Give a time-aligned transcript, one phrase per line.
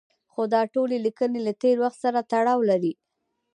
[0.31, 2.93] خو دا ټولې لیکنې له تېر وخت سره تړاو لري.